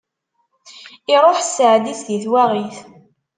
[1.13, 2.77] Iruḥ sseɛd-is di twaɣit.